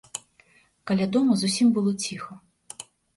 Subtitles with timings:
[0.91, 2.33] Каля дома зусім было ціха.